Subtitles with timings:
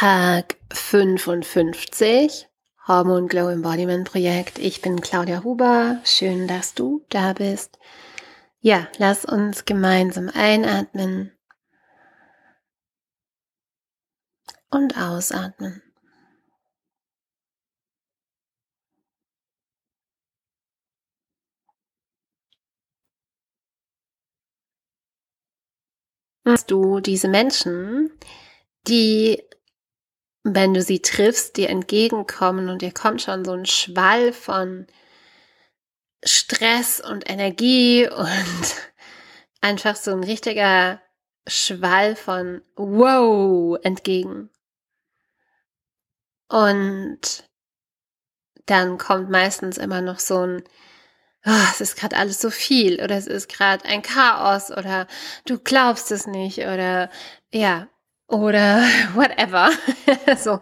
[0.00, 2.48] Tag 55,
[2.88, 4.58] Hormon Glow Embodiment Projekt.
[4.58, 6.00] Ich bin Claudia Huber.
[6.04, 7.78] Schön, dass du da bist.
[8.60, 11.32] Ja, lass uns gemeinsam einatmen
[14.70, 15.82] und ausatmen.
[26.46, 28.18] Hast du diese Menschen,
[28.88, 29.42] die
[30.54, 34.86] wenn du sie triffst, dir entgegenkommen und dir kommt schon so ein Schwall von
[36.24, 38.74] Stress und Energie und
[39.60, 41.00] einfach so ein richtiger
[41.46, 44.50] Schwall von Wow entgegen.
[46.48, 47.44] Und
[48.66, 50.62] dann kommt meistens immer noch so ein,
[51.46, 55.06] oh, es ist gerade alles so viel oder es ist gerade ein Chaos oder
[55.46, 57.10] du glaubst es nicht oder
[57.52, 57.88] ja,
[58.30, 58.82] oder
[59.14, 59.70] whatever.
[60.38, 60.60] so.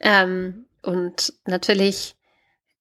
[0.00, 2.16] Ähm, und natürlich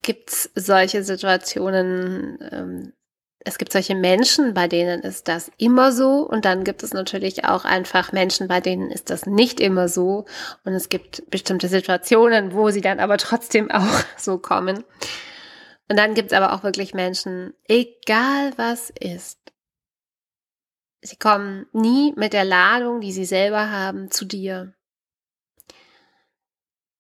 [0.02, 2.94] gibt's solche Situationen, ähm,
[3.40, 7.46] es gibt solche Menschen, bei denen ist das immer so und dann gibt es natürlich
[7.46, 10.26] auch einfach Menschen, bei denen ist das nicht immer so
[10.66, 14.84] und es gibt bestimmte Situationen, wo sie dann aber trotzdem auch so kommen.
[15.92, 19.39] Und dann gibt's aber auch wirklich Menschen, egal was ist,
[21.02, 24.74] Sie kommen nie mit der Ladung, die sie selber haben, zu dir.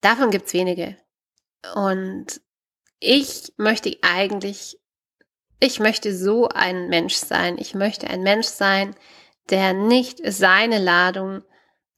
[0.02, 0.98] Davon gibt's wenige.
[1.76, 2.42] Und
[3.00, 4.80] ich möchte eigentlich,
[5.60, 7.58] ich möchte so ein Mensch sein.
[7.58, 8.96] Ich möchte ein Mensch sein,
[9.50, 11.44] der nicht seine Ladung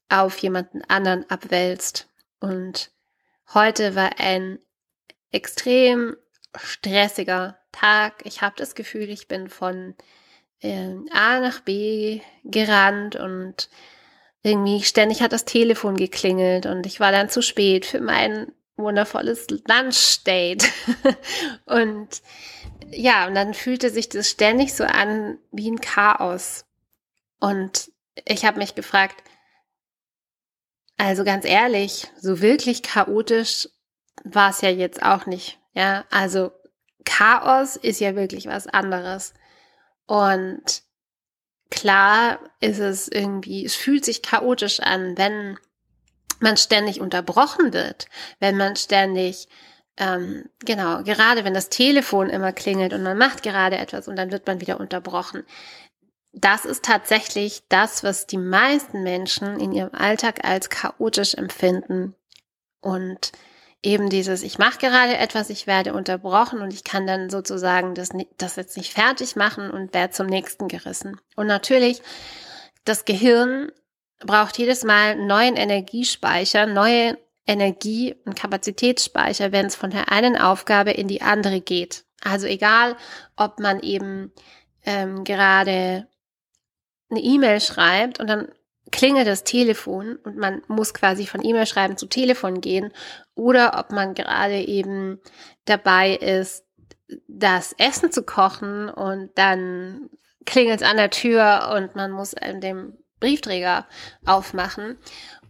[0.10, 2.10] auf jemanden anderen abwälzt.
[2.40, 2.92] Und
[3.54, 4.60] heute war ein
[5.32, 6.18] extrem
[6.56, 8.26] stressiger Tag.
[8.26, 9.96] Ich habe das Gefühl, ich bin von
[10.64, 13.70] A nach B gerannt und
[14.44, 19.48] irgendwie ständig hat das Telefon geklingelt und ich war dann zu spät für mein wundervolles
[19.50, 20.66] Lunchdate.
[21.66, 22.22] und
[22.92, 26.66] ja, und dann fühlte sich das ständig so an wie ein Chaos.
[27.40, 27.92] Und
[28.26, 29.24] ich habe mich gefragt,
[30.98, 33.70] also ganz ehrlich, so wirklich chaotisch
[34.24, 35.60] war es ja jetzt auch nicht.
[35.74, 36.52] Ja, also
[37.06, 39.34] Chaos ist ja wirklich was anderes.
[40.12, 40.84] Und
[41.70, 45.58] klar ist es irgendwie, es fühlt sich chaotisch an, wenn
[46.42, 48.08] man ständig unterbrochen wird,
[48.42, 49.48] wenn man ständig,
[49.96, 54.34] ähm, genau, gerade wenn das Telefon immer klingelt und man macht gerade etwas und dann
[54.34, 55.46] wird man wieder unterbrochen.
[56.34, 62.16] Das ist tatsächlich das, was die meisten Menschen in ihrem Alltag als chaotisch empfinden.
[62.82, 63.32] Und
[63.84, 68.10] eben dieses, ich mache gerade etwas, ich werde unterbrochen und ich kann dann sozusagen das,
[68.38, 71.20] das jetzt nicht fertig machen und werde zum nächsten gerissen.
[71.36, 72.02] Und natürlich,
[72.86, 73.72] das Gehirn
[74.20, 80.92] braucht jedes Mal neuen Energiespeicher, neue Energie- und Kapazitätsspeicher, wenn es von der einen Aufgabe
[80.92, 82.06] in die andere geht.
[82.24, 82.96] Also egal,
[83.36, 84.32] ob man eben
[84.86, 86.08] ähm, gerade
[87.10, 88.48] eine E-Mail schreibt und dann
[88.92, 92.92] klingelt das Telefon und man muss quasi von E-Mail schreiben zu Telefon gehen
[93.36, 95.20] oder ob man gerade eben
[95.66, 96.66] dabei ist,
[97.28, 100.10] das Essen zu kochen und dann
[100.46, 103.88] klingelt es an der Tür und man muss den Briefträger
[104.26, 104.98] aufmachen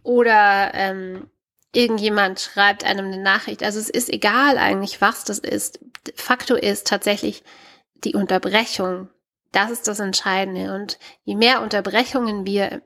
[0.02, 1.30] oder ähm,
[1.72, 3.62] irgendjemand schreibt einem eine Nachricht.
[3.62, 5.80] Also es ist egal eigentlich, was das ist.
[6.14, 7.42] Faktor ist tatsächlich
[7.94, 9.08] die Unterbrechung.
[9.52, 10.74] Das ist das Entscheidende.
[10.74, 12.82] Und je mehr Unterbrechungen wir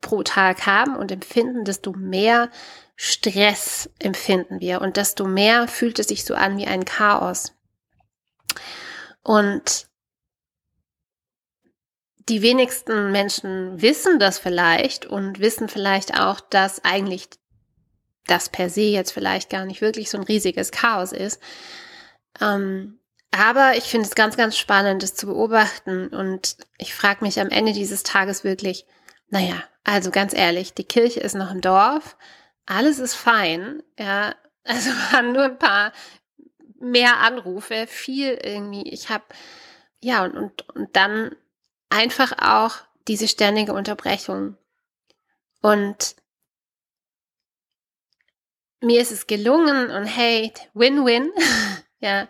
[0.00, 2.50] pro Tag haben und empfinden, desto mehr
[2.96, 7.52] Stress empfinden wir und desto mehr fühlt es sich so an wie ein Chaos.
[9.22, 9.88] Und
[12.28, 17.28] die wenigsten Menschen wissen das vielleicht und wissen vielleicht auch, dass eigentlich
[18.26, 21.40] das per se jetzt vielleicht gar nicht wirklich so ein riesiges Chaos ist.
[22.40, 22.98] Ähm,
[23.30, 26.08] aber ich finde es ganz, ganz spannend, das zu beobachten.
[26.08, 28.86] Und ich frage mich am Ende dieses Tages wirklich,
[29.28, 32.16] naja, also ganz ehrlich, die Kirche ist noch im Dorf,
[32.66, 34.34] alles ist fein, ja,
[34.64, 35.92] also waren nur ein paar
[36.80, 38.88] mehr Anrufe, viel irgendwie.
[38.90, 39.24] Ich habe
[40.00, 41.34] ja und, und und dann
[41.88, 42.76] einfach auch
[43.08, 44.56] diese ständige Unterbrechung.
[45.62, 46.16] Und
[48.80, 51.32] mir ist es gelungen und hey, Win-Win,
[52.00, 52.28] ja,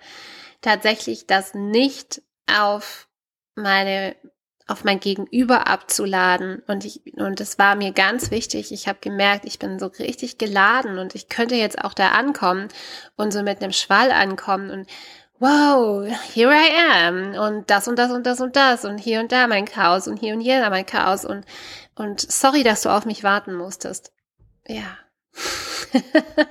[0.60, 3.08] tatsächlich das nicht auf
[3.54, 4.16] meine
[4.66, 6.62] auf mein Gegenüber abzuladen.
[6.66, 8.72] Und ich, und es war mir ganz wichtig.
[8.72, 12.68] Ich habe gemerkt, ich bin so richtig geladen und ich könnte jetzt auch da ankommen
[13.16, 14.88] und so mit einem Schwall ankommen und
[15.38, 19.32] wow, here I am und das und das und das und das und hier und
[19.32, 21.44] da mein Chaos und hier und hier mein Chaos und,
[21.94, 24.12] und sorry, dass du auf mich warten musstest.
[24.66, 24.96] Ja.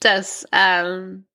[0.00, 1.26] das, ähm,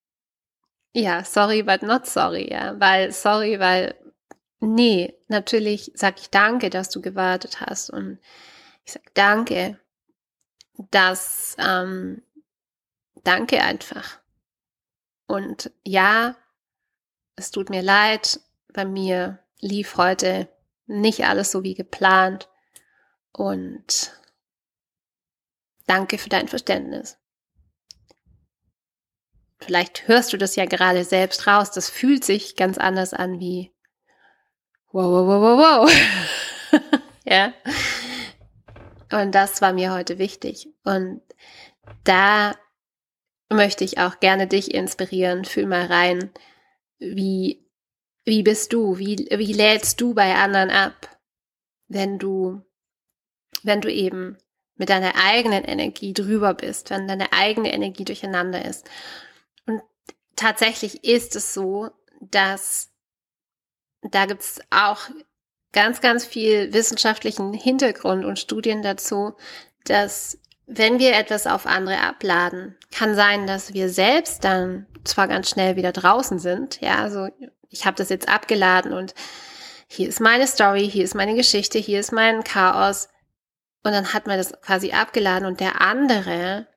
[0.94, 3.96] ja, sorry, but not sorry, ja, weil, sorry, weil,
[4.60, 8.20] nee, natürlich sag ich danke, dass du gewartet hast und
[8.86, 9.80] ich sag danke,
[10.92, 12.22] dass, ähm,
[13.24, 14.20] danke einfach.
[15.28, 16.36] Und ja,
[17.36, 18.40] es tut mir leid,
[18.74, 20.48] bei mir lief heute
[20.86, 22.50] nicht alles so wie geplant
[23.34, 24.14] und
[25.86, 27.18] danke für dein Verständnis.
[29.60, 31.72] Vielleicht hörst du das ja gerade selbst raus.
[31.72, 33.74] Das fühlt sich ganz anders an wie
[34.98, 36.82] wow, wow, wow, wow, wow.
[37.26, 37.54] ja.
[39.12, 40.70] Und das war mir heute wichtig.
[40.84, 41.22] Und
[42.04, 42.56] da
[43.50, 45.46] möchte ich auch gerne dich inspirieren.
[45.46, 46.32] Fühl mal rein,
[46.98, 47.64] wie,
[48.26, 48.98] wie bist du?
[48.98, 51.16] Wie, wie lädst du bei anderen ab,
[51.88, 52.64] wenn du,
[53.62, 54.38] wenn du eben
[54.76, 58.90] mit deiner eigenen Energie drüber bist, wenn deine eigene Energie durcheinander ist.
[59.68, 59.82] Und
[60.36, 61.90] tatsächlich ist es so,
[62.20, 62.92] dass
[64.02, 65.00] da gibt's auch
[65.74, 69.34] ganz, ganz viel wissenschaftlichen Hintergrund und Studien dazu,
[69.86, 75.50] dass wenn wir etwas auf andere abladen, kann sein, dass wir selbst dann zwar ganz
[75.50, 77.28] schnell wieder draußen sind, ja, also
[77.70, 79.14] ich habe das jetzt abgeladen und
[79.88, 83.10] hier ist meine Story, hier ist meine Geschichte, hier ist mein Chaos.
[83.84, 86.68] Und dann hat man das quasi abgeladen und der andere,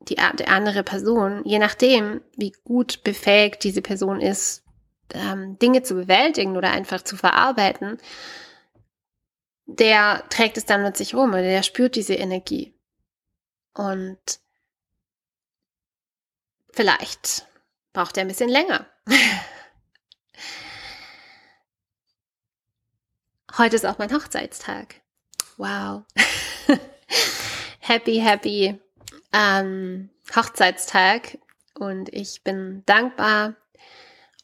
[0.00, 4.64] die, die andere Person, je nachdem, wie gut befähigt diese Person ist,
[5.14, 7.98] ähm, Dinge zu bewältigen oder einfach zu verarbeiten,
[9.66, 12.74] der trägt es dann mit sich rum oder der spürt diese Energie.
[13.74, 14.18] Und
[16.72, 17.46] vielleicht
[17.92, 18.86] braucht er ein bisschen länger.
[23.58, 25.00] Heute ist auch mein Hochzeitstag.
[25.56, 26.04] Wow.
[27.80, 28.78] happy, happy
[29.32, 31.38] ähm, Hochzeitstag.
[31.78, 33.54] Und ich bin dankbar.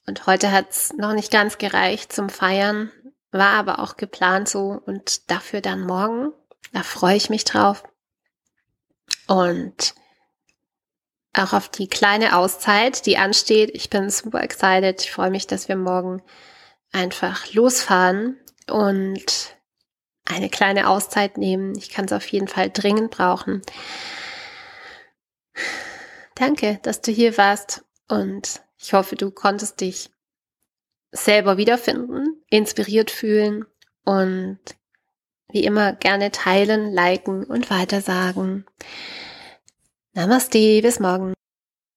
[0.06, 2.90] Und heute hat es noch nicht ganz gereicht zum Feiern,
[3.30, 4.80] war aber auch geplant so.
[4.84, 6.32] Und dafür dann morgen.
[6.72, 7.84] Da freue ich mich drauf.
[9.26, 9.94] Und
[11.34, 13.70] auch auf die kleine Auszeit, die ansteht.
[13.74, 15.00] Ich bin super excited.
[15.00, 16.22] Ich freue mich, dass wir morgen
[16.92, 18.38] einfach losfahren
[18.68, 19.56] und
[20.24, 21.76] eine kleine Auszeit nehmen.
[21.76, 23.62] Ich kann es auf jeden Fall dringend brauchen.
[26.34, 30.10] Danke, dass du hier warst und ich hoffe, du konntest dich
[31.12, 33.64] selber wiederfinden, inspiriert fühlen
[34.04, 34.58] und
[35.50, 38.66] wie immer gerne teilen, liken und weitersagen.
[40.14, 41.34] Namaste, bis morgen.